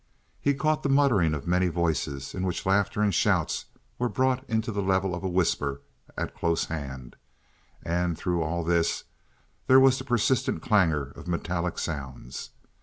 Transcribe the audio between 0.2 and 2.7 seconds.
He caught the muttering of many voices, in which